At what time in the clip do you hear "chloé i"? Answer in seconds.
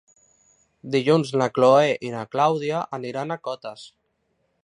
1.57-2.11